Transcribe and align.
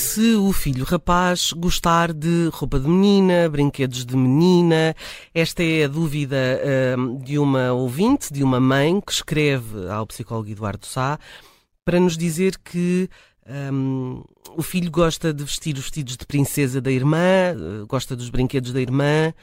se 0.00 0.34
o 0.34 0.50
filho 0.50 0.82
rapaz 0.82 1.52
gostar 1.52 2.14
de 2.14 2.48
roupa 2.54 2.80
de 2.80 2.88
menina, 2.88 3.50
brinquedos 3.50 4.06
de 4.06 4.16
menina? 4.16 4.96
Esta 5.34 5.62
é 5.62 5.84
a 5.84 5.88
dúvida 5.88 6.36
hum, 6.98 7.18
de 7.18 7.38
uma 7.38 7.72
ouvinte, 7.72 8.32
de 8.32 8.42
uma 8.42 8.58
mãe, 8.58 8.98
que 8.98 9.12
escreve 9.12 9.90
ao 9.90 10.06
psicólogo 10.06 10.48
Eduardo 10.48 10.86
Sá 10.86 11.18
para 11.84 12.00
nos 12.00 12.16
dizer 12.16 12.56
que 12.64 13.10
hum, 13.72 14.24
o 14.56 14.62
filho 14.62 14.90
gosta 14.90 15.34
de 15.34 15.44
vestir 15.44 15.74
os 15.74 15.82
vestidos 15.82 16.16
de 16.16 16.24
princesa 16.24 16.80
da 16.80 16.90
irmã, 16.90 17.18
eh, 17.18 17.84
gosta 17.86 18.16
dos 18.16 18.30
brinquedos 18.30 18.72
da 18.72 18.80
irmã. 18.80 19.34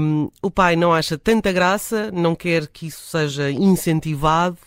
Hum, 0.00 0.28
o 0.42 0.50
pai 0.50 0.74
não 0.74 0.92
acha 0.92 1.16
tanta 1.16 1.52
graça, 1.52 2.10
não 2.10 2.34
quer 2.34 2.66
que 2.66 2.88
isso 2.88 3.02
seja 3.02 3.52
incentivado. 3.52 4.58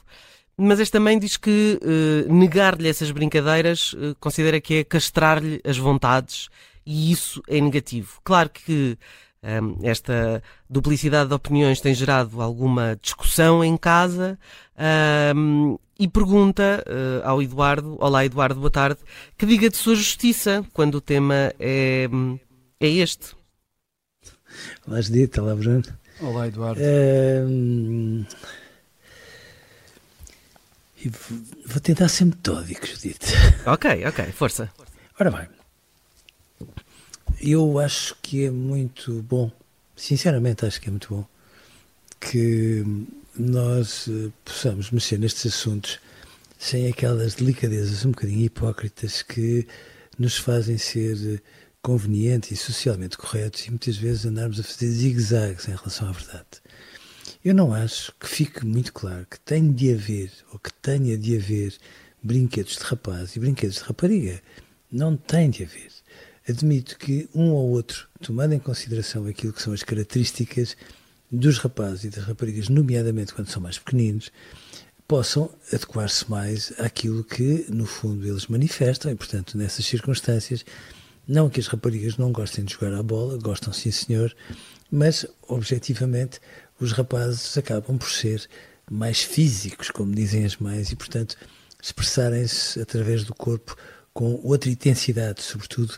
Mas 0.61 0.81
esta 0.81 0.99
mãe 0.99 1.17
diz 1.17 1.38
que 1.38 1.79
uh, 1.81 2.33
negar-lhe 2.33 2.89
essas 2.89 3.09
brincadeiras 3.11 3.93
uh, 3.93 4.13
considera 4.19 4.59
que 4.59 4.73
é 4.73 4.83
castrar-lhe 4.83 5.61
as 5.63 5.77
vontades 5.77 6.49
e 6.85 7.13
isso 7.13 7.41
é 7.47 7.61
negativo. 7.61 8.19
Claro 8.25 8.49
que 8.49 8.97
um, 9.41 9.47
ehm, 9.47 9.75
esta 9.83 10.43
duplicidade 10.69 11.30
de 11.30 11.33
opiniões 11.33 11.80
tem 11.80 11.93
gerado 11.93 12.41
alguma 12.41 12.99
discussão 13.02 13.63
em 13.63 13.77
casa 13.77 14.37
um, 15.33 15.71
ehm, 15.71 15.77
e 15.97 16.09
pergunta 16.09 16.83
uh, 16.85 17.25
ao 17.25 17.41
Eduardo: 17.41 17.95
Olá, 17.97 18.25
Eduardo, 18.25 18.59
boa 18.59 18.71
tarde, 18.71 18.99
que 19.37 19.45
diga 19.45 19.69
de 19.69 19.77
sua 19.77 19.95
justiça 19.95 20.65
quando 20.73 20.95
o 20.95 21.02
tema 21.02 21.53
é, 21.57 22.09
é 22.81 22.87
este. 22.89 23.33
Olá, 24.85 24.99
Judita, 24.99 25.41
olá, 25.41 25.55
Bruno. 25.55 25.83
Olá, 26.19 26.47
Eduardo. 26.47 26.81
Uh, 26.81 28.25
e 31.03 31.09
vou 31.66 31.80
tentar 31.81 32.09
ser 32.09 32.25
metódico, 32.25 32.86
Judite. 32.86 33.33
Ok, 33.66 34.05
ok, 34.05 34.25
força. 34.31 34.69
Ora 35.19 35.31
bem, 35.31 35.47
eu 37.42 37.80
acho 37.80 38.16
que 38.22 38.45
é 38.45 38.52
muito 38.52 39.22
bom, 39.23 39.52
sinceramente 39.95 40.66
acho 40.66 40.80
que 40.81 40.88
é 40.88 40.92
muito 40.92 41.09
bom, 41.09 41.25
que 42.20 42.83
nós 43.38 44.08
eh, 44.09 44.30
possamos 44.44 44.92
mexer 44.92 45.17
nestes 45.17 45.53
assuntos 45.53 46.00
sem 46.58 46.88
aquelas 46.88 47.36
delicadezas 47.36 48.03
um 48.05 48.11
bocadinho 48.11 48.45
hipócritas 48.45 49.22
que 49.22 49.66
nos 50.17 50.38
fazem 50.38 50.77
ser 50.77 51.42
convenientes 51.81 52.52
e 52.52 52.58
socialmente 52.58 53.17
corretos 53.17 53.66
e 53.66 53.70
muitas 53.70 53.95
vezes 53.95 54.26
andarmos 54.26 54.60
a 54.60 54.64
fazer 54.64 54.87
zigue-zagues 54.87 55.67
em 55.70 55.76
relação 55.76 56.10
à 56.10 56.11
verdade. 56.11 56.61
Eu 57.44 57.55
não 57.55 57.73
acho 57.73 58.14
que 58.20 58.27
fique 58.27 58.66
muito 58.66 58.92
claro 58.92 59.26
que 59.26 59.39
tem 59.39 59.72
de 59.72 59.94
haver, 59.94 60.30
ou 60.52 60.60
que 60.60 60.73
tenha 60.73 61.17
de 61.17 61.38
haver, 61.38 61.73
brinquedos 62.22 62.76
de 62.76 62.83
rapaz 62.83 63.33
e 63.33 63.39
brinquedos 63.39 63.77
de 63.77 63.83
rapariga. 63.83 64.42
Não 64.92 65.16
tem 65.16 65.49
de 65.49 65.64
haver. 65.64 65.89
Admito 66.48 66.98
que 66.98 67.30
um 67.33 67.52
ou 67.52 67.70
outro, 67.70 68.10
tomando 68.22 68.55
em 68.55 68.60
consideração 68.60 69.26
aquilo 69.26 69.54
que 69.54 69.61
são 69.61 69.72
as 69.72 69.83
características 69.83 70.76
dos 71.32 71.60
rapazes 71.60 72.04
e 72.04 72.10
das 72.10 72.26
raparigas, 72.26 72.67
nomeadamente 72.67 73.33
quando 73.33 73.49
são 73.49 73.61
mais 73.61 73.78
pequeninos, 73.78 74.33
possam 75.08 75.49
adequar-se 75.72 76.30
mais 76.30 76.73
àquilo 76.78 77.23
que, 77.23 77.66
no 77.70 77.86
fundo, 77.86 78.28
eles 78.28 78.48
manifestam 78.48 79.14
e, 79.14 79.16
portanto, 79.16 79.58
nessas 79.58 79.86
circunstâncias, 79.86 80.66
não 81.30 81.48
que 81.48 81.60
as 81.60 81.67
raparigas 81.67 82.17
não 82.17 82.32
gostem 82.32 82.66
de 82.66 82.73
jogar 82.73 82.92
à 82.92 83.04
bola, 83.04 83.38
gostam 83.38 83.72
sim, 83.72 83.92
senhor, 83.92 84.36
mas, 84.92 85.28
objetivamente, 85.48 86.40
os 86.80 86.92
rapazes 86.92 87.56
acabam 87.56 88.00
por 88.00 88.10
ser 88.10 88.50
mais 88.90 89.22
físicos, 89.22 89.92
como 89.92 90.16
dizem 90.16 90.44
as 90.44 90.58
mães, 90.58 90.92
e, 90.92 90.95
portanto, 90.95 91.38
expressarem-se 91.80 92.82
através 92.82 93.23
do 93.23 93.36
corpo 93.36 93.78
com 94.12 94.42
outra 94.44 94.72
intensidade, 94.72 95.44
sobretudo 95.44 95.95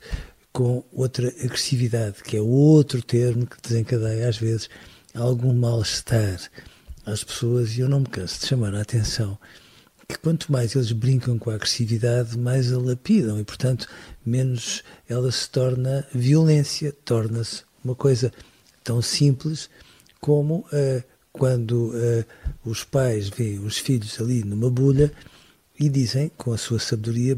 com 0.52 0.84
outra 0.92 1.30
agressividade, 1.42 2.22
que 2.24 2.36
é 2.36 2.42
outro 2.42 3.02
termo 3.02 3.48
que 3.48 3.56
desencadeia, 3.62 4.28
às 4.28 4.36
vezes, 4.36 4.70
algum 5.16 5.54
mal-estar 5.54 6.42
às 7.06 7.24
pessoas. 7.24 7.78
E 7.78 7.80
eu 7.80 7.88
não 7.88 8.02
me 8.02 8.08
canso 8.08 8.42
de 8.42 8.48
chamar 8.48 8.76
a 8.76 8.82
atenção 8.82 9.40
que 10.12 10.20
quanto 10.20 10.52
mais 10.52 10.76
eles 10.76 10.92
brincam 10.92 11.40
com 11.40 11.50
a 11.50 11.56
agressividade, 11.56 12.38
mais 12.38 12.72
a 12.72 12.78
lapidam 12.78 13.40
e, 13.40 13.44
portanto, 13.44 13.88
menos 14.26 14.84
ela 15.08 15.32
se 15.32 15.50
torna 15.50 16.06
violência, 16.14 16.94
torna-se 17.06 17.64
uma 17.84 17.96
coisa 17.96 18.32
tão 18.84 19.02
simples 19.02 19.70
como 20.20 20.66
uh, 20.68 21.04
quando 21.32 21.92
uh, 21.92 22.26
os 22.66 22.84
pais 22.84 23.30
veem 23.30 23.60
os 23.60 23.78
filhos 23.78 24.20
ali 24.20 24.44
numa 24.44 24.70
bolha 24.70 25.12
e 25.80 25.90
dizem, 25.90 26.30
com 26.38 26.54
a 26.54 26.58
sua 26.58 26.78
sabedoria, 26.78 27.36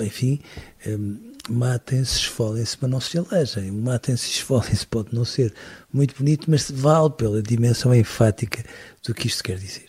enfim, 0.00 0.40
um, 0.86 1.18
eh, 1.20 1.52
matem-se, 1.52 2.20
esfolem-se, 2.20 2.78
mas 2.80 2.90
não 2.90 2.98
se 2.98 3.18
alejem. 3.18 3.70
Matem-se, 3.72 4.30
esfolem-se 4.30 4.86
pode 4.86 5.14
não 5.14 5.22
ser 5.22 5.52
muito 5.92 6.14
bonito, 6.16 6.50
mas 6.50 6.70
vale 6.70 7.10
pela 7.10 7.42
dimensão 7.42 7.94
enfática 7.94 8.64
do 9.06 9.12
que 9.12 9.26
isto 9.26 9.44
quer 9.44 9.58
dizer. 9.58 9.84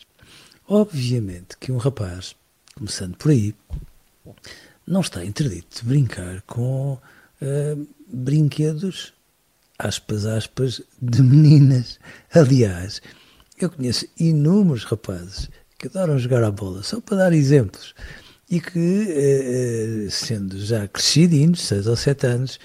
Obviamente 0.67 1.57
que 1.59 1.71
um 1.71 1.77
rapaz, 1.77 2.35
começando 2.75 3.15
por 3.17 3.31
aí, 3.31 3.53
não 4.85 5.01
está 5.01 5.23
interdito 5.23 5.81
de 5.81 5.87
brincar 5.87 6.41
com 6.41 6.93
uh, 6.93 7.87
brinquedos 8.07 9.13
aspas, 9.77 10.25
aspas, 10.25 10.81
de 11.01 11.21
meninas. 11.21 11.99
Aliás, 12.33 13.01
eu 13.59 13.69
conheço 13.69 14.05
inúmeros 14.19 14.83
rapazes 14.83 15.49
que 15.77 15.87
adoram 15.87 16.17
jogar 16.17 16.43
a 16.43 16.51
bola, 16.51 16.83
só 16.83 16.99
para 16.99 17.17
dar 17.17 17.33
exemplos, 17.33 17.93
e 18.49 18.61
que, 18.61 19.07
eh, 19.09 20.07
sendo 20.09 20.63
já 20.63 20.87
crescidinhos, 20.87 21.61
seis 21.61 21.87
ou 21.87 21.95
sete 21.95 22.27
anos, 22.27 22.59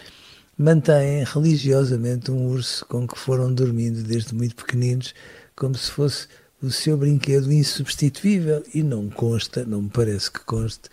mantêm 0.57 1.25
religiosamente 1.25 2.31
um 2.31 2.49
urso 2.49 2.85
com 2.87 3.07
que 3.07 3.19
foram 3.19 3.53
dormindo 3.53 4.03
desde 4.03 4.35
muito 4.35 4.55
pequeninos, 4.55 5.15
como 5.57 5.75
se 5.75 5.91
fosse 5.91 6.29
o 6.63 6.71
seu 6.71 6.97
brinquedo 6.97 7.53
insubstituível. 7.53 8.65
E 8.75 8.83
não 8.83 9.09
consta, 9.09 9.65
não 9.65 9.83
me 9.83 9.91
parece 9.91 10.31
que 10.31 10.41
conste, 10.41 10.89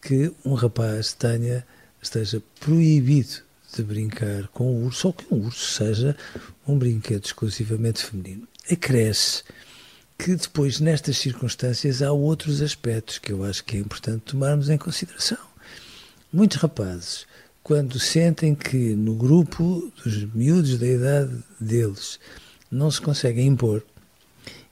que 0.00 0.32
um 0.44 0.54
rapaz 0.54 1.12
tenha, 1.12 1.66
esteja 2.02 2.42
proibido 2.60 3.42
de 3.74 3.82
brincar 3.82 4.48
com 4.48 4.64
o 4.64 4.84
urso, 4.84 5.08
ou 5.08 5.12
que 5.12 5.26
um 5.32 5.46
urso 5.46 5.72
seja 5.72 6.16
um 6.66 6.78
brinquedo 6.78 7.24
exclusivamente 7.24 8.04
feminino. 8.04 8.46
Acresce 8.70 9.42
que 10.18 10.36
depois, 10.36 10.80
nestas 10.80 11.18
circunstâncias, 11.18 12.00
há 12.00 12.12
outros 12.12 12.62
aspectos 12.62 13.18
que 13.18 13.32
eu 13.32 13.44
acho 13.44 13.64
que 13.64 13.76
é 13.76 13.80
importante 13.80 14.22
tomarmos 14.22 14.68
em 14.68 14.78
consideração. 14.78 15.38
Muitos 16.32 16.58
rapazes, 16.58 17.26
quando 17.62 17.98
sentem 17.98 18.54
que 18.54 18.94
no 18.94 19.14
grupo 19.14 19.92
dos 20.04 20.24
miúdos 20.32 20.78
da 20.78 20.86
idade 20.86 21.44
deles 21.60 22.20
não 22.70 22.90
se 22.90 23.00
conseguem 23.00 23.46
impor 23.46 23.84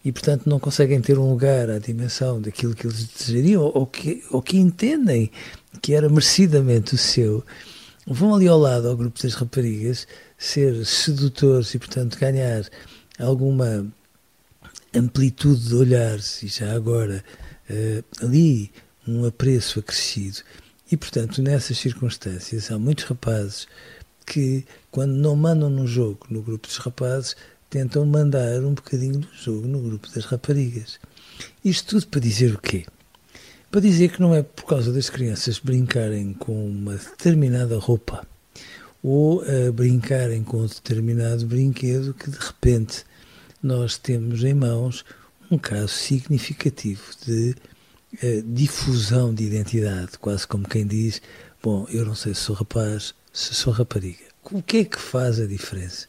e, 0.05 0.11
portanto, 0.11 0.49
não 0.49 0.59
conseguem 0.59 1.01
ter 1.01 1.19
um 1.19 1.31
lugar 1.31 1.71
à 1.71 1.79
dimensão 1.79 2.41
daquilo 2.41 2.75
que 2.75 2.87
eles 2.87 3.05
desejariam 3.05 3.63
ou 3.63 3.87
que, 3.87 4.23
ou 4.31 4.43
que 4.43 4.57
entendem 4.57 5.31
que 5.81 5.95
era 5.95 6.09
merecidamente 6.09 6.95
o 6.95 6.99
seu, 6.99 7.45
vão 8.07 8.35
ali 8.35 8.49
ao 8.49 8.59
lado 8.59 8.89
ao 8.89 8.97
grupo 8.97 9.23
das 9.23 9.35
raparigas 9.35 10.07
ser 10.37 10.85
sedutores 10.85 11.73
e, 11.75 11.79
portanto, 11.79 12.19
ganhar 12.19 12.69
alguma 13.19 13.87
amplitude 14.95 15.69
de 15.69 15.75
olhares 15.75 16.43
e 16.43 16.49
já 16.49 16.73
agora 16.73 17.25
uh, 17.71 18.25
ali 18.25 18.73
um 19.07 19.25
apreço 19.25 19.79
acrescido. 19.79 20.39
E, 20.91 20.97
portanto, 20.97 21.41
nessas 21.41 21.79
circunstâncias, 21.79 22.71
há 22.71 22.79
muitos 22.79 23.05
rapazes 23.05 23.67
que, 24.27 24.65
quando 24.91 25.13
não 25.13 25.35
mandam 25.35 25.71
no 25.71 25.87
jogo 25.87 26.27
no 26.29 26.43
grupo 26.43 26.67
dos 26.67 26.77
rapazes, 26.77 27.37
tentam 27.73 28.07
mandar 28.07 28.63
um 28.63 28.75
bocadinho 28.75 29.19
do 29.19 29.29
jogo 29.35 29.67
no 29.67 29.81
grupo 29.81 30.09
das 30.15 30.25
raparigas. 30.25 31.01
Isto 31.65 32.01
tudo 32.01 32.07
para 32.09 32.21
dizer 32.21 32.55
o 32.55 32.59
quê? 32.59 32.85
para 33.73 33.81
dizer 33.81 34.11
que 34.11 34.21
não 34.21 34.35
é 34.35 34.43
por 34.43 34.67
causa 34.67 34.93
das 34.93 35.09
crianças 35.09 35.59
brincarem 35.59 36.35
com 36.35 36.53
uma 36.53 36.95
determinada 36.95 37.79
roupa 37.79 38.27
ou 39.03 39.43
uh, 39.43 39.73
brincarem 39.73 40.45
com 40.45 40.59
um 40.59 40.67
determinado 40.67 41.47
brinquedo 41.47 42.13
que 42.13 42.31
de 42.31 42.37
repente 42.37 43.03
nós 43.63 43.97
temos 43.97 44.45
em 44.45 44.53
mãos 44.53 45.07
um 45.51 45.57
caso 45.57 45.89
significativo 45.89 47.03
de 47.25 47.57
uh, 48.23 48.43
difusão 48.47 49.33
de 49.33 49.45
identidade, 49.45 50.19
quase 50.21 50.47
como 50.47 50.69
quem 50.69 50.87
diz: 50.87 51.23
Bom, 51.63 51.87
eu 51.89 52.05
não 52.05 52.15
sei 52.15 52.35
se 52.35 52.43
sou 52.43 52.55
rapaz, 52.55 53.15
se 53.33 53.55
sou 53.55 53.73
rapariga. 53.73 54.27
O 54.51 54.63
que 54.63 54.79
é 54.79 54.85
que 54.85 54.99
faz 54.99 55.41
a 55.41 55.47
diferença? 55.47 56.09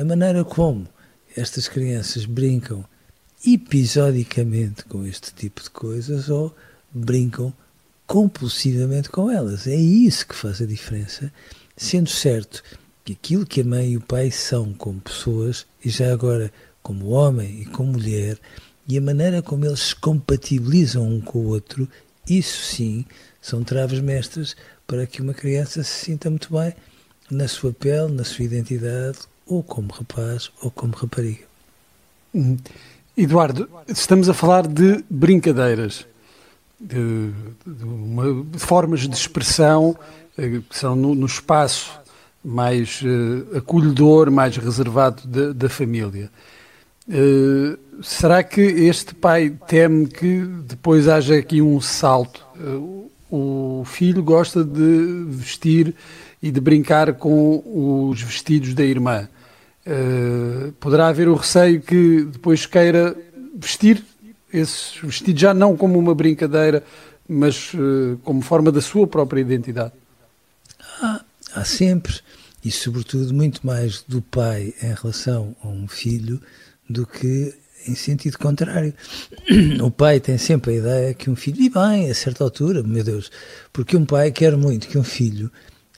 A 0.00 0.04
maneira 0.04 0.42
como 0.46 0.88
estas 1.36 1.68
crianças 1.68 2.24
brincam 2.24 2.82
episodicamente 3.46 4.82
com 4.86 5.04
este 5.04 5.34
tipo 5.34 5.62
de 5.62 5.68
coisas 5.68 6.30
ou 6.30 6.56
brincam 6.90 7.52
compulsivamente 8.06 9.10
com 9.10 9.30
elas. 9.30 9.66
É 9.66 9.76
isso 9.76 10.26
que 10.26 10.34
faz 10.34 10.62
a 10.62 10.64
diferença, 10.64 11.30
sendo 11.76 12.08
certo 12.08 12.62
que 13.04 13.12
aquilo 13.12 13.44
que 13.44 13.60
a 13.60 13.64
mãe 13.64 13.90
e 13.90 13.96
o 13.98 14.00
pai 14.00 14.30
são 14.30 14.72
como 14.72 15.02
pessoas, 15.02 15.66
e 15.84 15.90
já 15.90 16.10
agora 16.10 16.50
como 16.82 17.10
homem 17.10 17.60
e 17.60 17.66
como 17.66 17.92
mulher, 17.92 18.38
e 18.88 18.96
a 18.96 19.02
maneira 19.02 19.42
como 19.42 19.66
eles 19.66 19.80
se 19.80 19.96
compatibilizam 19.96 21.06
um 21.06 21.20
com 21.20 21.40
o 21.40 21.48
outro, 21.48 21.86
isso 22.26 22.74
sim 22.74 23.04
são 23.38 23.62
traves 23.62 24.00
mestras 24.00 24.56
para 24.86 25.06
que 25.06 25.20
uma 25.20 25.34
criança 25.34 25.84
se 25.84 26.06
sinta 26.06 26.30
muito 26.30 26.50
bem 26.50 26.72
na 27.30 27.46
sua 27.46 27.70
pele, 27.70 28.14
na 28.14 28.24
sua 28.24 28.46
identidade, 28.46 29.18
ou 29.50 29.62
como 29.62 29.92
rapaz 29.92 30.50
ou 30.62 30.70
como 30.70 30.94
rapariga. 30.94 31.44
Hum. 32.34 32.56
Eduardo, 33.16 33.68
estamos 33.88 34.28
a 34.28 34.34
falar 34.34 34.66
de 34.66 35.04
brincadeiras, 35.10 36.06
de, 36.78 37.32
de, 37.66 37.84
uma, 37.84 38.44
de 38.44 38.58
formas 38.58 39.00
de 39.00 39.14
expressão 39.14 39.96
eh, 40.38 40.60
que 40.68 40.78
são 40.78 40.94
no, 40.94 41.14
no 41.14 41.26
espaço 41.26 42.00
mais 42.42 43.02
uh, 43.02 43.58
acolhedor, 43.58 44.30
mais 44.30 44.56
reservado 44.56 45.26
da, 45.26 45.52
da 45.52 45.68
família. 45.68 46.30
Uh, 47.08 47.76
será 48.02 48.42
que 48.42 48.60
este 48.60 49.14
pai 49.14 49.54
teme 49.66 50.06
que 50.06 50.40
depois 50.64 51.08
haja 51.08 51.36
aqui 51.36 51.60
um 51.60 51.80
salto? 51.80 52.46
Uh, 52.56 53.10
o 53.30 53.84
filho 53.84 54.22
gosta 54.22 54.64
de 54.64 55.24
vestir 55.28 55.94
e 56.42 56.50
de 56.50 56.60
brincar 56.60 57.12
com 57.14 58.08
os 58.10 58.22
vestidos 58.22 58.72
da 58.72 58.84
irmã. 58.84 59.28
Uh, 59.90 60.70
poderá 60.78 61.08
haver 61.08 61.26
o 61.26 61.34
receio 61.34 61.80
que 61.80 62.22
depois 62.24 62.64
queira 62.64 63.16
vestir 63.56 64.04
esses 64.52 64.96
vestidos 65.02 65.40
já 65.40 65.52
não 65.52 65.76
como 65.76 65.98
uma 65.98 66.14
brincadeira, 66.14 66.84
mas 67.28 67.74
uh, 67.74 68.16
como 68.22 68.40
forma 68.40 68.70
da 68.70 68.80
sua 68.80 69.06
própria 69.06 69.40
identidade. 69.40 69.92
Há, 71.02 71.24
há 71.54 71.64
sempre, 71.64 72.20
e 72.64 72.70
sobretudo 72.70 73.34
muito 73.34 73.66
mais 73.66 74.04
do 74.06 74.22
pai 74.22 74.74
em 74.80 74.94
relação 74.94 75.56
a 75.60 75.66
um 75.66 75.88
filho 75.88 76.40
do 76.88 77.04
que 77.04 77.52
em 77.86 77.94
sentido 77.94 78.38
contrário. 78.38 78.94
O 79.82 79.90
pai 79.90 80.20
tem 80.20 80.38
sempre 80.38 80.72
a 80.72 80.76
ideia 80.76 81.14
que 81.14 81.30
um 81.30 81.36
filho 81.36 81.56
vive 81.56 81.74
bem 81.74 82.10
a 82.10 82.14
certa 82.14 82.44
altura, 82.44 82.82
meu 82.82 83.02
Deus, 83.02 83.30
porque 83.72 83.96
um 83.96 84.04
pai 84.04 84.30
quer 84.30 84.56
muito 84.56 84.86
que 84.86 84.98
um 84.98 85.04
filho 85.04 85.50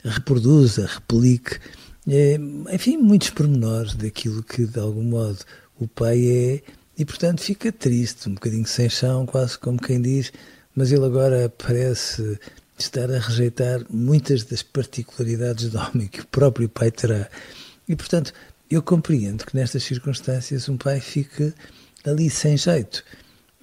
reproduza, 0.03 0.87
replique, 0.87 1.59
é, 2.07 2.37
enfim, 2.73 2.97
muitos 2.97 3.29
pormenores 3.29 3.95
daquilo 3.95 4.43
que 4.43 4.65
de 4.65 4.79
algum 4.79 5.03
modo 5.03 5.39
o 5.79 5.87
pai 5.87 6.25
é 6.25 6.61
e 6.97 7.05
portanto 7.05 7.41
fica 7.41 7.71
triste, 7.71 8.29
um 8.29 8.35
bocadinho 8.35 8.67
sem 8.67 8.89
chão, 8.89 9.25
quase 9.25 9.57
como 9.57 9.81
quem 9.81 10.01
diz, 10.01 10.31
mas 10.75 10.91
ele 10.91 11.05
agora 11.05 11.49
parece 11.49 12.37
estar 12.77 13.09
a 13.09 13.19
rejeitar 13.19 13.85
muitas 13.89 14.43
das 14.43 14.61
particularidades 14.61 15.69
do 15.69 15.79
homem 15.79 16.07
que 16.07 16.21
o 16.21 16.27
próprio 16.27 16.69
pai 16.69 16.91
terá. 16.91 17.29
E 17.87 17.95
portanto, 17.95 18.33
eu 18.69 18.81
compreendo 18.81 19.45
que 19.45 19.55
nestas 19.55 19.83
circunstâncias 19.83 20.69
um 20.69 20.77
pai 20.77 20.99
fique 20.99 21.53
ali 22.05 22.29
sem 22.29 22.57
jeito. 22.57 23.03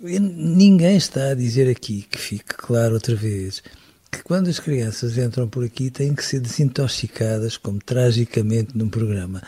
Ninguém 0.00 0.96
está 0.96 1.30
a 1.30 1.34
dizer 1.34 1.70
aqui, 1.70 2.06
que 2.10 2.18
fique 2.18 2.54
claro 2.54 2.94
outra 2.94 3.14
vez, 3.14 3.62
que 4.10 4.22
quando 4.22 4.48
as 4.48 4.58
crianças 4.58 5.16
entram 5.16 5.48
por 5.48 5.64
aqui 5.64 5.90
têm 5.90 6.14
que 6.14 6.24
ser 6.24 6.40
desintoxicadas, 6.40 7.56
como 7.56 7.78
tragicamente 7.78 8.76
num 8.76 8.88
programa 8.88 9.42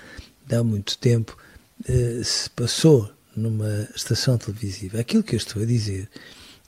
de 0.47 0.55
há 0.55 0.63
muito 0.63 0.97
tempo 0.99 1.37
eh, 1.89 2.21
se 2.23 2.49
passou 2.51 3.11
numa 3.35 3.89
estação 3.95 4.39
televisiva. 4.39 5.01
Aquilo 5.01 5.23
que 5.23 5.35
eu 5.35 5.39
estou 5.39 5.63
a 5.63 5.67
dizer 5.67 6.09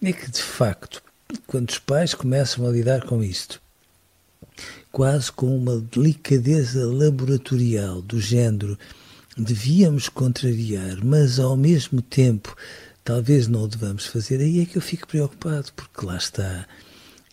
é 0.02 0.12
que, 0.12 0.31
de 0.31 0.43
facto, 0.43 1.02
quando 1.46 1.70
os 1.70 1.79
pais 1.79 2.14
começam 2.14 2.67
a 2.67 2.70
lidar 2.70 3.05
com 3.05 3.23
isto, 3.23 3.61
quase 4.90 5.31
com 5.31 5.56
uma 5.56 5.79
delicadeza 5.81 6.87
laboratorial 6.87 8.00
do 8.02 8.20
género 8.20 8.79
devíamos 9.37 10.08
contrariar, 10.08 11.05
mas 11.05 11.38
ao 11.38 11.56
mesmo 11.56 12.00
tempo 12.00 12.56
talvez 13.02 13.49
não 13.49 13.64
o 13.64 13.69
devamos 13.69 14.06
fazer, 14.06 14.40
aí 14.40 14.61
é 14.61 14.67
que 14.67 14.79
eu 14.79 14.82
fico 14.82 15.06
preocupado, 15.06 15.73
porque 15.75 16.06
lá 16.06 16.17
está. 16.17 16.67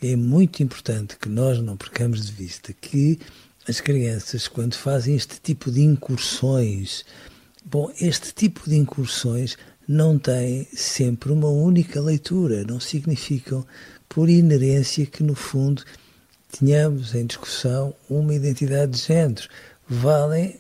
É 0.02 0.16
muito 0.16 0.64
importante 0.64 1.16
que 1.16 1.30
nós 1.30 1.60
não 1.60 1.78
percamos 1.78 2.26
de 2.26 2.32
vista 2.32 2.74
que 2.74 3.20
as 3.68 3.80
crianças, 3.80 4.48
quando 4.48 4.74
fazem 4.74 5.16
este 5.16 5.40
tipo 5.40 5.70
de 5.70 5.82
incursões, 5.82 7.06
bom, 7.64 7.92
este 8.02 8.34
tipo 8.34 8.68
de 8.68 8.78
incursões 8.78 9.56
não 9.88 10.18
têm 10.18 10.68
sempre 10.74 11.32
uma 11.32 11.50
única 11.50 12.02
leitura, 12.02 12.64
não 12.64 12.80
significam, 12.80 13.64
por 14.10 14.28
inerência, 14.28 15.06
que 15.06 15.22
no 15.22 15.36
fundo 15.36 15.84
tenhamos 16.58 17.14
em 17.14 17.26
discussão 17.26 17.94
uma 18.10 18.34
identidade 18.34 18.94
de 18.94 19.06
género. 19.06 19.48
Valem 19.88 20.60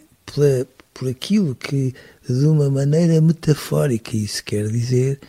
por 0.93 1.09
aquilo 1.09 1.55
que, 1.55 1.95
de 2.29 2.45
uma 2.45 2.69
maneira 2.69 3.19
metafórica, 3.19 4.15
isso 4.15 4.43
quer 4.43 4.67
dizer, 4.67 5.19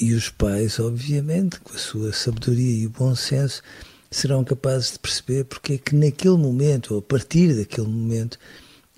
e 0.00 0.14
os 0.14 0.28
pais, 0.30 0.78
obviamente, 0.78 1.58
com 1.60 1.74
a 1.74 1.78
sua 1.78 2.12
sabedoria 2.12 2.82
e 2.82 2.86
o 2.86 2.90
bom 2.90 3.14
senso, 3.14 3.62
serão 4.10 4.44
capazes 4.44 4.92
de 4.92 4.98
perceber 4.98 5.44
porque 5.44 5.74
é 5.74 5.78
que 5.78 5.94
naquele 5.94 6.36
momento, 6.36 6.94
ou 6.94 7.00
a 7.00 7.02
partir 7.02 7.54
daquele 7.54 7.88
momento, 7.88 8.38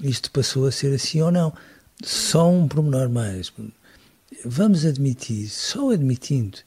isto 0.02 0.30
passou 0.30 0.66
a 0.66 0.72
ser 0.72 0.94
assim 0.94 1.20
ou 1.20 1.30
não. 1.30 1.52
Só 2.02 2.50
um 2.50 2.68
pormenor 2.68 3.08
mais. 3.08 3.52
Vamos 4.44 4.84
admitir, 4.84 5.48
só 5.48 5.90
admitindo, 5.90 6.58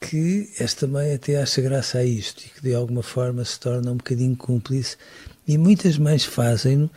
que 0.00 0.50
esta 0.58 0.86
mãe 0.86 1.14
até 1.14 1.40
acha 1.40 1.60
graça 1.60 1.98
a 1.98 2.04
isto 2.04 2.44
e 2.44 2.48
que 2.48 2.62
de 2.62 2.74
alguma 2.74 3.02
forma 3.02 3.44
se 3.44 3.58
torna 3.58 3.90
um 3.90 3.96
bocadinho 3.96 4.36
cúmplice, 4.36 4.96
e 5.46 5.58
muitas 5.58 5.98
mães 5.98 6.24
fazem-no 6.24 6.90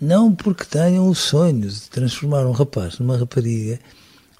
não 0.00 0.34
porque 0.34 0.64
tenham 0.64 1.08
o 1.08 1.14
sonho 1.14 1.68
de 1.68 1.88
transformar 1.88 2.46
um 2.46 2.52
rapaz 2.52 2.98
numa 2.98 3.16
rapariga, 3.16 3.80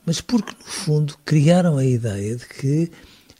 mas 0.07 0.21
porque, 0.21 0.53
no 0.53 0.65
fundo, 0.65 1.19
criaram 1.25 1.77
a 1.77 1.85
ideia 1.85 2.37
de 2.37 2.47
que, 2.47 2.93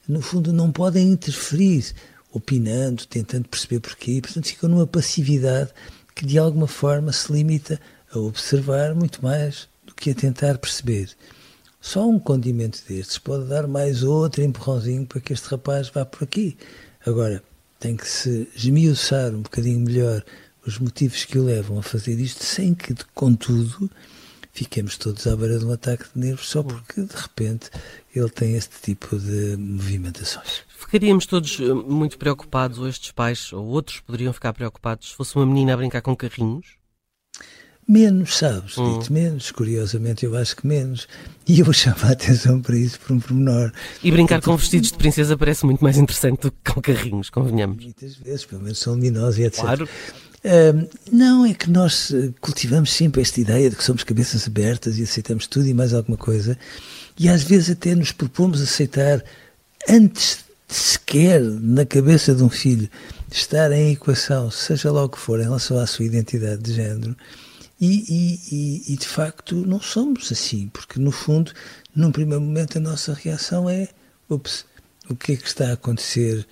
no 0.09 0.21
fundo, 0.21 0.53
não 0.53 0.73
podem 0.73 1.09
interferir, 1.13 1.95
opinando, 2.33 3.07
tentando 3.07 3.49
perceber 3.49 3.81
porquê, 3.81 4.13
e, 4.13 4.21
portanto, 4.21 4.49
ficam 4.49 4.69
numa 4.69 4.87
passividade 4.87 5.71
que, 6.15 6.27
de 6.27 6.39
alguma 6.39 6.67
forma, 6.67 7.13
se 7.13 7.33
limita 7.33 7.81
a 8.13 8.19
observar 8.19 8.95
muito 8.95 9.23
mais 9.23 9.69
do 9.87 9.95
que 9.95 10.11
a 10.11 10.15
tentar 10.15 10.59
perceber. 10.59 11.11
Só 11.81 12.09
um 12.09 12.19
condimento 12.19 12.83
destes 12.89 13.17
pode 13.17 13.45
dar 13.45 13.69
mais 13.69 14.03
outro 14.03 14.43
empurrãozinho 14.43 15.07
para 15.07 15.21
que 15.21 15.33
este 15.33 15.47
rapaz 15.47 15.89
vá 15.89 16.05
por 16.05 16.25
aqui. 16.25 16.57
Agora, 17.07 17.41
tem 17.79 17.97
que 17.97 18.09
se 18.09 18.49
esmiuçar 18.57 19.33
um 19.33 19.43
bocadinho 19.43 19.81
melhor 19.81 20.25
os 20.67 20.81
motivos 20.81 21.25
que 21.25 21.39
o 21.39 21.45
levam 21.45 21.79
a 21.79 21.83
fazer 21.83 22.19
isto, 22.19 22.43
sem 22.43 22.75
que, 22.75 22.93
contudo, 23.15 23.89
fiquemos 24.57 24.97
todos 24.97 25.27
à 25.27 25.37
beira 25.37 25.59
de 25.59 25.67
um 25.67 25.73
ataque 25.73 26.05
de 26.15 26.19
nervos 26.19 26.49
só 26.49 26.63
porque, 26.63 27.03
de 27.03 27.15
repente, 27.15 27.71
ele 28.15 28.31
tem 28.31 28.55
este 28.55 28.81
tipo 28.81 29.19
de 29.19 29.55
movimentações. 29.59 30.63
Ficaríamos 30.69 31.27
todos 31.27 31.61
eh, 31.61 31.75
muito 31.75 32.17
preocupados, 32.17 32.79
ou 32.79 32.89
estes 32.89 33.13
pais, 33.13 33.53
ou 33.53 33.67
outros 33.67 34.01
poderiam 34.01 34.33
ficar 34.33 34.55
preocupados, 34.55 35.11
se 35.11 35.15
fosse 35.15 35.37
uma 35.37 35.45
menina 35.45 35.75
a 35.75 35.77
brincar 35.77 36.01
com 36.01 36.17
carrinhos? 36.17 36.67
Menos, 37.87 38.39
sabes, 38.39 38.77
hum. 38.79 38.99
dito 38.99 39.13
menos, 39.13 39.53
curiosamente 39.53 40.25
eu 40.25 40.37
acho 40.37 40.57
que 40.57 40.67
menos. 40.67 41.07
E 41.47 41.61
eu 41.61 41.73
chamar 41.73 42.09
a 42.09 42.13
atenção 42.13 42.61
para 42.61 42.77
isso 42.77 42.99
por 42.99 43.13
um 43.13 43.21
pormenor. 43.21 43.71
E 44.03 44.11
brincar 44.11 44.41
com 44.41 44.57
vestidos 44.57 44.91
de 44.91 44.99
princesa 44.99 45.37
parece 45.37 45.65
muito 45.65 45.85
mais 45.85 45.97
interessante 45.97 46.41
do 46.41 46.51
que 46.51 46.73
com 46.73 46.81
carrinhos, 46.81 47.31
convenhamos. 47.31 47.85
Muitas 47.85 48.17
vezes, 48.17 48.45
pelo 48.45 48.63
menos 48.63 48.79
são 48.79 48.95
luminosos 48.95 49.39
e 49.39 49.45
etc. 49.45 49.61
Claro 49.61 49.89
não, 51.11 51.45
é 51.45 51.55
que 51.55 51.69
nós 51.69 52.13
eh, 52.13 52.31
cultivamos 52.41 52.93
sempre 52.93 53.21
esta 53.21 53.41
ideia 53.41 53.69
de 53.69 53.77
que 53.77 53.83
somos 53.83 54.05
cabeças 54.05 54.47
abertas 54.47 54.99
e 54.99 55.03
aceitamos 55.03 55.47
tudo 55.47 55.67
e 55.67 55.75
mais 55.75 55.93
alguma 55.93 56.17
coisa, 56.17 56.57
e 57.19 57.29
às 57.29 57.43
vezes 57.43 57.71
até 57.71 57.95
nos 57.95 58.13
propomos 58.13 58.61
aceitar 58.61 59.25
antes 59.89 60.45
de 60.69 60.75
sequer 60.75 61.41
na 61.43 61.85
cabeça 61.85 62.35
de 62.35 62.43
um 62.43 62.49
filho 62.49 62.89
estar 63.31 63.73
em 63.73 63.93
equação, 63.93 64.51
seja 64.51 64.93
lá 64.93 65.05
o 65.05 65.09
que 65.09 65.19
for, 65.19 65.41
em 65.41 65.45
relação 65.45 65.79
à 65.79 65.87
sua 65.87 66.05
identidade 66.05 66.63
de 66.63 66.75
género. 66.75 67.17
E, 67.81 68.41
e, 68.49 68.93
e, 68.93 68.97
de 68.97 69.07
facto 69.07 69.55
não 69.55 69.81
somos 69.81 70.33
assim, 70.33 70.69
porque 70.69 70.99
no 70.99 71.11
fundo, 71.11 71.53
num 71.95 72.11
primeiro 72.11 72.43
momento, 72.43 72.79
a 72.79 72.81
nossa 72.81 73.13
reação 73.13 73.69
é: 73.69 73.89
ups, 74.31 74.65
o 75.11 75.15
que 75.15 75.33
é 75.33 75.37
que 75.37 75.47
está 75.47 75.69
a 75.69 75.73
acontecer 75.75 76.47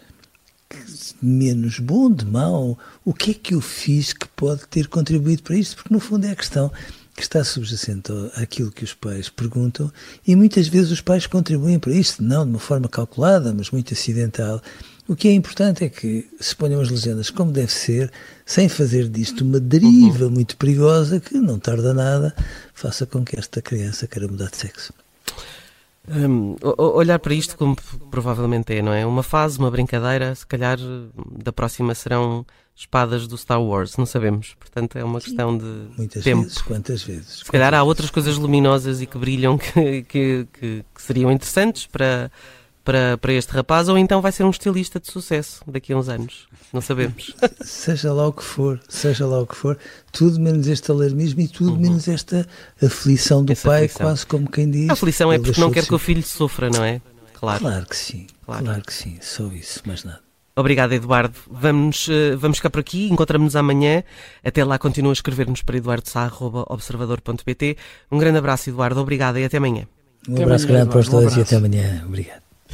menos 1.20 1.78
bom, 1.78 2.10
de 2.10 2.24
mau, 2.24 2.78
o 3.04 3.14
que 3.14 3.30
é 3.30 3.34
que 3.34 3.54
eu 3.54 3.60
fiz 3.60 4.12
que 4.12 4.28
pode 4.28 4.66
ter 4.68 4.88
contribuído 4.88 5.42
para 5.42 5.56
isto? 5.56 5.76
Porque 5.76 5.92
no 5.92 6.00
fundo 6.00 6.26
é 6.26 6.30
a 6.30 6.36
questão 6.36 6.70
que 7.16 7.22
está 7.22 7.44
subjacente 7.44 8.12
àquilo 8.34 8.72
que 8.72 8.84
os 8.84 8.92
pais 8.92 9.28
perguntam 9.28 9.90
e 10.26 10.34
muitas 10.34 10.66
vezes 10.66 10.90
os 10.90 11.00
pais 11.00 11.26
contribuem 11.26 11.78
para 11.78 11.92
isto, 11.92 12.22
não 12.22 12.44
de 12.44 12.50
uma 12.50 12.58
forma 12.58 12.88
calculada, 12.88 13.54
mas 13.54 13.70
muito 13.70 13.94
acidental. 13.94 14.60
O 15.06 15.14
que 15.14 15.28
é 15.28 15.32
importante 15.32 15.84
é 15.84 15.88
que 15.88 16.28
se 16.40 16.56
ponham 16.56 16.80
as 16.80 16.90
legendas 16.90 17.30
como 17.30 17.52
deve 17.52 17.72
ser, 17.72 18.10
sem 18.44 18.68
fazer 18.68 19.08
disto 19.08 19.44
uma 19.44 19.60
deriva 19.60 20.24
uhum. 20.24 20.30
muito 20.30 20.56
perigosa 20.56 21.20
que 21.20 21.38
não 21.38 21.58
tarda 21.58 21.92
nada, 21.92 22.34
faça 22.72 23.06
com 23.06 23.24
que 23.24 23.38
esta 23.38 23.62
criança 23.62 24.06
queira 24.06 24.26
mudar 24.26 24.50
de 24.50 24.56
sexo. 24.56 24.92
Um, 26.06 26.56
olhar 26.76 27.18
para 27.18 27.32
isto 27.32 27.56
como 27.56 27.76
provavelmente 28.10 28.74
é, 28.74 28.82
não 28.82 28.92
é? 28.92 29.06
Uma 29.06 29.22
fase, 29.22 29.58
uma 29.58 29.70
brincadeira, 29.70 30.34
se 30.34 30.46
calhar 30.46 30.78
da 31.42 31.52
próxima 31.52 31.94
serão 31.94 32.44
espadas 32.76 33.26
do 33.26 33.38
Star 33.38 33.62
Wars, 33.62 33.96
não 33.96 34.04
sabemos. 34.04 34.54
Portanto, 34.58 34.98
é 34.98 35.04
uma 35.04 35.20
questão 35.20 35.56
de 35.56 35.88
Muitas 35.96 36.22
tempo. 36.22 36.42
vezes, 36.42 36.60
quantas 36.60 37.02
vezes? 37.02 37.38
Se 37.38 37.44
calhar 37.44 37.72
há 37.72 37.82
outras 37.82 38.10
coisas 38.10 38.36
luminosas 38.36 39.00
e 39.00 39.06
que 39.06 39.16
brilham 39.16 39.56
que, 39.56 40.02
que, 40.08 40.46
que, 40.52 40.84
que 40.94 41.02
seriam 41.02 41.30
interessantes 41.30 41.86
para, 41.86 42.30
para, 42.84 43.16
para 43.16 43.32
este 43.32 43.50
rapaz, 43.50 43.88
ou 43.88 43.96
então 43.96 44.20
vai 44.20 44.30
ser 44.30 44.44
um 44.44 44.50
estilista 44.50 45.00
de 45.00 45.10
sucesso 45.10 45.62
daqui 45.66 45.92
a 45.92 45.96
uns 45.96 46.08
anos. 46.08 46.46
Não 46.72 46.80
sabemos. 46.80 47.34
seja 47.62 48.12
lá 48.12 48.28
o 48.28 48.32
que 48.32 48.44
for, 48.44 48.80
seja 48.88 49.26
lá 49.26 49.40
o 49.40 49.46
que 49.46 49.56
for, 49.56 49.78
tudo 50.12 50.38
menos 50.38 50.66
este 50.66 50.90
alarmismo 50.90 51.40
e 51.40 51.48
tudo 51.48 51.72
uhum. 51.72 51.78
menos 51.78 52.06
esta 52.06 52.46
aflição 52.82 53.44
do 53.44 53.52
Essa 53.52 53.68
pai, 53.68 53.84
aflição. 53.86 54.06
quase 54.06 54.26
como 54.26 54.50
quem 54.50 54.70
diz. 54.70 54.90
A 54.90 54.92
aflição 54.92 55.32
é 55.32 55.38
porque 55.38 55.60
não 55.60 55.70
quer 55.70 55.86
que 55.86 55.94
o 55.94 55.98
filho 55.98 56.22
sofra, 56.22 56.68
não 56.68 56.84
é? 56.84 57.00
Claro. 57.32 57.60
Claro 57.60 57.86
que 57.86 57.96
sim, 57.96 58.26
claro, 58.44 58.64
claro 58.64 58.82
que 58.82 58.92
sim, 58.92 59.18
só 59.20 59.46
isso, 59.48 59.80
mais 59.86 60.04
nada. 60.04 60.20
Obrigado, 60.56 60.92
Eduardo. 60.92 61.34
Vamos, 61.50 62.06
uh, 62.06 62.38
vamos 62.38 62.58
ficar 62.58 62.70
por 62.70 62.78
aqui. 62.78 63.08
Encontramos-nos 63.08 63.56
amanhã. 63.56 64.04
Até 64.44 64.64
lá, 64.64 64.78
continua 64.78 65.10
a 65.10 65.14
escrever-nos 65.14 65.62
para 65.62 65.76
eduardosá.observador.pt. 65.78 67.76
Um 68.10 68.18
grande 68.18 68.38
abraço, 68.38 68.70
Eduardo. 68.70 69.00
Obrigado 69.00 69.36
e 69.38 69.44
até 69.44 69.56
amanhã. 69.56 69.88
Um 70.28 70.34
até 70.34 70.44
abraço 70.44 70.66
amanhã, 70.66 70.78
grande 70.78 70.92
para 70.92 71.00
os 71.00 71.08
dois 71.08 71.34
um 71.34 71.38
e 71.40 71.42
até 71.42 71.56
amanhã. 71.56 72.04
Obrigado. 72.06 72.43